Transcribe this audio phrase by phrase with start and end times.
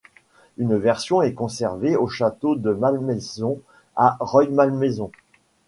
[0.57, 3.61] Une version est conservé au Château de Malmaison
[3.95, 5.11] à Rueil-Malmaison.